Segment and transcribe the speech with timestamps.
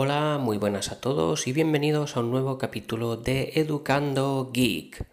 [0.00, 5.04] Hola, muy buenas a todos y bienvenidos a un nuevo capítulo de Educando Geek.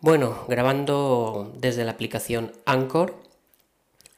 [0.00, 3.14] Bueno, grabando desde la aplicación Anchor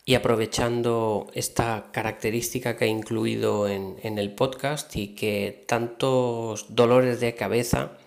[0.07, 7.35] y aprovechando esta característica que he incluido en, el podcast y que tantos dolores de
[7.35, 7.99] cabeza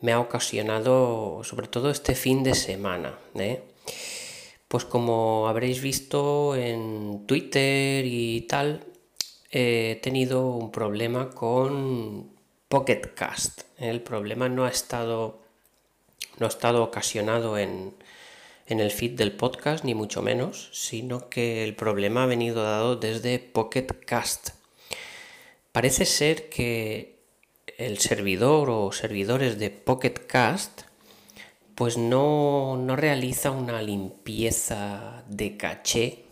[0.00, 3.16] me ha ocasionado sobre todo este fin de semana.
[3.36, 3.62] ¿eh?
[4.66, 8.82] Pues como habréis visto en Twitter y tal,
[9.50, 12.30] he tenido un problema con
[12.68, 13.62] Pocket Cast.
[13.78, 15.42] El problema no ha estado,
[16.38, 17.94] no ha estado ocasionado en,
[18.66, 22.96] en el feed del podcast, ni mucho menos, sino que el problema ha venido dado
[22.96, 24.50] desde Pocket Cast.
[25.72, 27.20] Parece ser que
[27.78, 30.82] el servidor o servidores de Pocket Cast
[31.76, 36.24] pues no, realiza una limpieza de caché.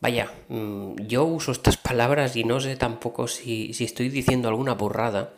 [0.00, 5.34] Vaya, mm, yo uso estas palabras y no sé tampoco si, estoy diciendo alguna burrada,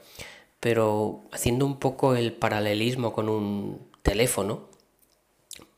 [0.60, 4.68] pero haciendo un poco el paralelismo con un teléfono,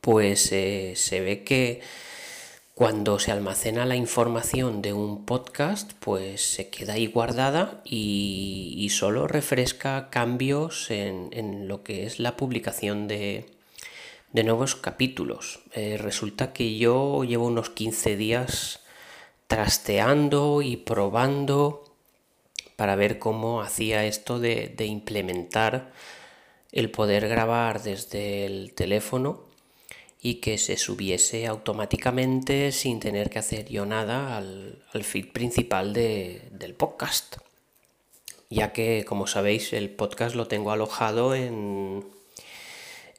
[0.01, 1.81] pues eh, se ve que
[2.73, 9.27] cuando se almacena la información de un podcast, pues se queda ahí guardada y, solo
[9.27, 13.45] refresca cambios en, lo que es la publicación de,
[14.33, 15.61] nuevos capítulos.
[15.73, 18.81] Eh, resulta que yo llevo unos 15 días
[19.47, 21.83] trasteando y probando
[22.75, 25.91] para ver cómo hacía esto de implementar
[26.71, 29.51] el poder grabar desde el teléfono
[30.21, 36.75] y que se subiese automáticamente sin tener que hacer yo nada al, feed principal del
[36.75, 37.37] podcast.
[38.49, 42.05] Ya que, como sabéis, el podcast lo tengo alojado en,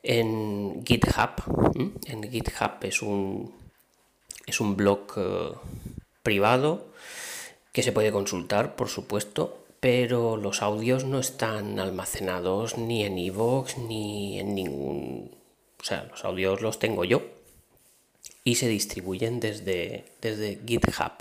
[0.02, 1.94] en GitHub.
[2.06, 3.52] En GitHub es un,
[4.46, 5.52] es un blog eh,
[6.22, 6.86] privado
[7.72, 13.78] que se puede consultar, por supuesto, pero los audios no están almacenados ni en iVoox
[13.78, 15.42] ni en ningún
[15.82, 17.22] o sea, los audios los tengo yo
[18.44, 21.12] y se distribuyen desde, desde GitHub.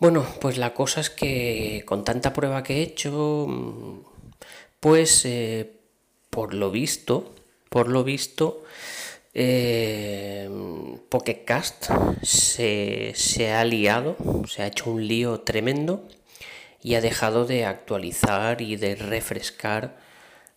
[0.00, 4.02] Bueno, pues la cosa es que con tanta prueba que he hecho,
[4.80, 5.70] pues eh,
[6.30, 7.32] por lo visto,
[7.74, 8.62] por lo visto,
[9.34, 10.48] eh,
[11.08, 11.90] Pocketcast
[12.22, 16.06] se, se, ha liado, se ha hecho un lío tremendo
[16.80, 19.96] y ha dejado de actualizar y de refrescar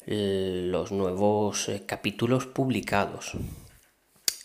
[0.06, 3.32] los nuevos eh, capítulos publicados.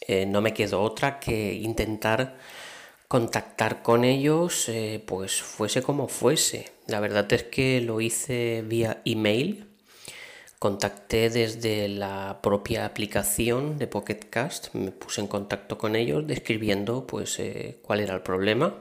[0.09, 2.39] Eh, no me quedó otra que intentar
[3.07, 6.73] contactar con ellos, eh, pues fuese como fuese.
[6.87, 9.72] La verdad es que lo hice vía email.
[10.63, 17.05] Contacté desde la propia aplicación de Pocket Cast, me puse en contacto con ellos describiendo
[17.05, 17.43] pues
[17.83, 18.73] cuál era el problema.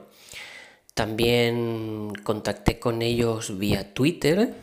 [0.94, 4.54] También contacté con ellos vía Twitter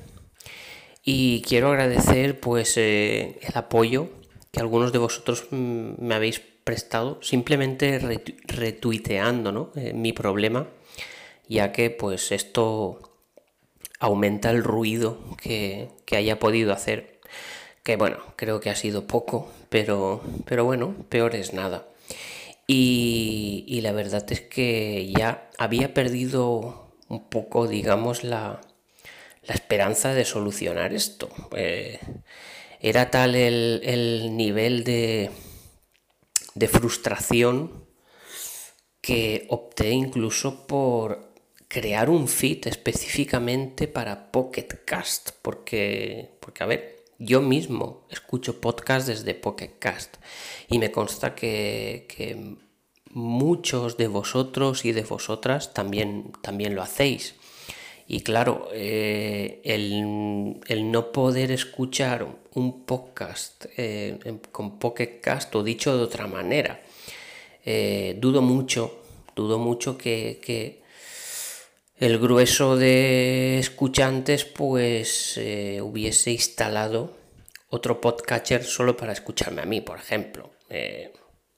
[1.04, 4.08] y quiero agradecer pues eh, el apoyo
[4.54, 8.00] que algunos de vosotros me habéis prestado simplemente
[8.48, 10.70] retuiteando eh, mi problema
[11.50, 13.09] ya que pues esto
[14.00, 17.20] aumenta el ruido que, haya podido hacer
[17.84, 21.88] que bueno creo que ha sido poco pero pero bueno peor es nada
[22.68, 28.62] y, y la verdad es que ya había perdido un poco digamos la,
[29.50, 31.28] la esperanza de solucionar esto.
[31.56, 32.00] Eh,
[32.80, 35.32] era tal el, nivel de,
[36.54, 37.86] de frustración
[39.02, 41.29] que opté incluso por
[41.70, 49.08] crear un feed específicamente para Pocket Cast, porque, porque a ver, yo mismo escucho podcast
[49.08, 50.18] desde Pocket Cast
[50.68, 52.58] y me consta que, que
[53.12, 57.36] muchos de vosotros y de vosotras también, también lo hacéis.
[58.12, 62.26] Y claro, eh, el, no poder escuchar
[62.56, 64.18] un podcast eh,
[64.52, 66.82] con Pocket Cast o dicho de otra manera,
[67.64, 69.04] eh, dudo mucho,
[69.36, 70.79] dudo mucho que,
[72.00, 75.38] el grueso de escuchantes pues
[75.82, 77.18] hubiese instalado
[77.70, 80.52] otro podcatcher solo para escucharme a mí, por ejemplo.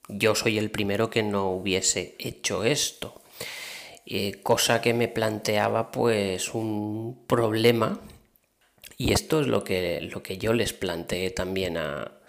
[0.07, 3.21] yo soy el primero que no hubiese hecho esto.
[4.05, 8.01] Eh, cosa que me planteaba pues un problema
[8.97, 12.19] y esto es lo que, lo que yo les planteé también a,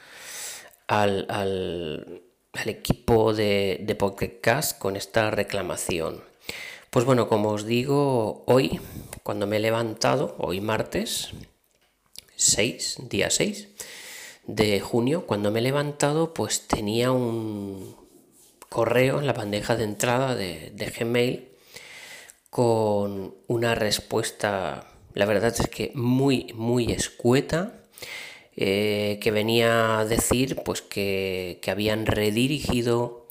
[0.86, 2.22] al, al,
[2.66, 6.22] equipo de, de Cast con esta reclamación.
[6.92, 8.78] Pues bueno, como os digo, hoy,
[9.22, 11.30] cuando me he levantado, hoy martes
[12.36, 13.68] 6, día 6
[14.46, 17.96] de junio, cuando me he levantado, pues tenía un
[18.68, 21.48] correo en la bandeja de entrada de, Gmail
[22.50, 27.72] con una respuesta, la verdad es que muy, muy escueta,
[28.54, 33.28] eh, que venía a decir pues que, habían redirigido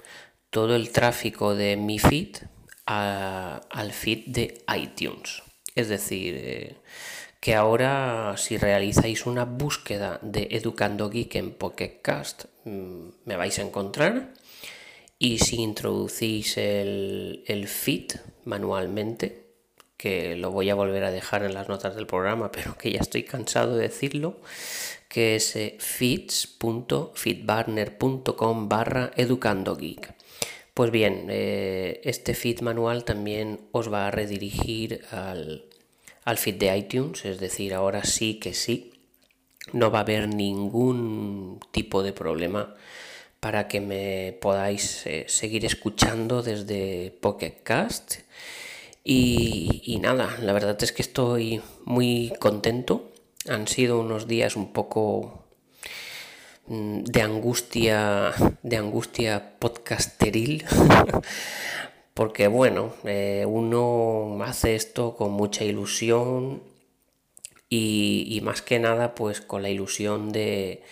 [0.50, 2.38] todo el tráfico de mi feed
[2.86, 5.44] al feed de iTunes.
[5.76, 6.76] Es decir, eh,
[7.40, 13.58] que ahora si realizáis una búsqueda de Educando Geek en Pocket Cast mm, me vais
[13.58, 14.34] a encontrar
[15.18, 18.12] y si introducís el, el feed
[18.44, 19.46] manualmente,
[19.96, 23.00] que lo voy a volver a dejar en las notas del programa, pero que ya
[23.00, 24.42] estoy cansado de decirlo,
[25.08, 30.16] que es eh, feeds.feedburner.com barra educandogeek.
[30.74, 35.66] Pues bien, eh, este feed manual también os va a redirigir al,
[36.24, 38.94] al feed de iTunes, es decir, ahora sí que sí,
[39.74, 42.76] no va a haber ningún tipo de problema
[43.42, 48.20] para que me podáis eh, seguir escuchando desde Pocket Cast.
[49.04, 53.12] Y, nada, la verdad es que estoy muy contento.
[53.50, 55.41] Han sido unos días un poco
[56.72, 58.34] de angustia,
[58.64, 60.66] de angustia podcasteril,
[62.14, 66.64] porque bueno, eh, uno hace esto con mucha ilusión
[67.70, 70.84] y más que nada pues con la ilusión de,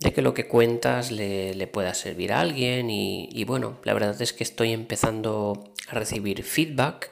[0.00, 4.32] de que lo que cuentas le, pueda servir a alguien y, bueno, la verdad es
[4.32, 7.10] que estoy empezando a recibir feedback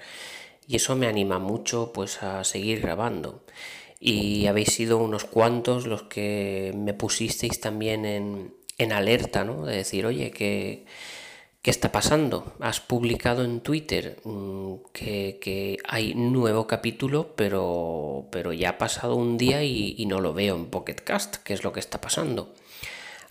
[0.66, 3.44] y eso me anima mucho pues a seguir grabando.
[4.06, 9.64] Y habéis sido unos cuantos los que me pusisteis también en, en alerta, ¿no?
[9.64, 10.84] De decir, oye, ¿qué,
[11.62, 12.52] ¿qué, está pasando?
[12.60, 19.16] Has publicado en Twitter mm, que, que, hay nuevo capítulo, pero, pero ya ha pasado
[19.16, 21.98] un día y, y no lo veo en Pocket Cast, ¿qué es lo que está
[21.98, 22.52] pasando?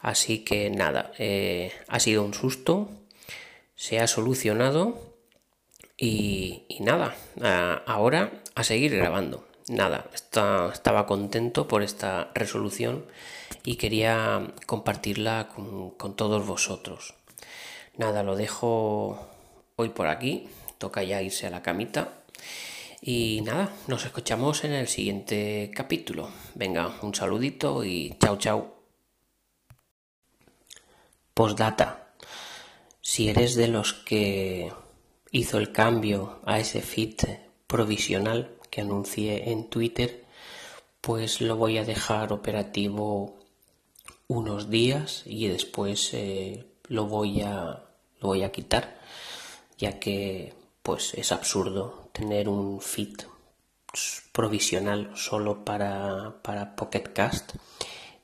[0.02, 2.90] Así que nada, eh, ha sido un susto,
[3.76, 5.14] se ha solucionado
[5.96, 7.16] y, nada,
[7.86, 9.53] ahora a seguir grabando.
[9.70, 13.06] Nada, estaba contento por esta resolución
[13.64, 17.16] y quería compartirla con, con todos vosotros.
[17.96, 19.30] Nada, lo dejo
[19.78, 20.50] hoy por aquí,
[20.80, 22.10] toca ya irse a la camita.
[23.02, 26.30] Y nada, nos escuchamos en el siguiente capítulo.
[26.56, 28.76] Venga, un saludito y chao chao.
[31.34, 32.14] Postdata.
[33.02, 34.72] Si eres de los que
[35.32, 37.20] hizo el cambio a ese feed
[37.68, 40.26] provisional que anuncié en Twitter,
[41.00, 43.38] pues lo voy a dejar operativo
[44.28, 47.84] unos días y después eh, lo voy a
[48.20, 48.98] lo voy a quitar
[49.78, 53.22] ya que pues es absurdo tener un feed
[54.32, 57.54] provisional solo para, para Pocket Cast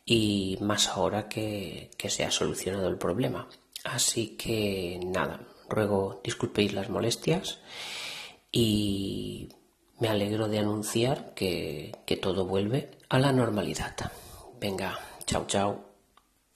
[0.04, 3.48] y más ahora que, se ha solucionado el problema.
[3.84, 7.60] Así que nada, ruego disculpéis las molestias
[8.52, 9.50] y
[10.00, 13.96] me alegro de anunciar que, que todo vuelve a la normalidad.
[14.60, 15.89] Venga, chao chao.